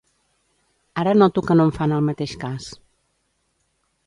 [1.03, 2.75] Ara noto que no em fan el mateix cas.